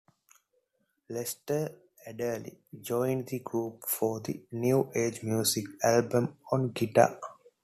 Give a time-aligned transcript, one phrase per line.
[1.09, 7.19] Lester Adderley joined the group for the "New Age Music" album on guitar.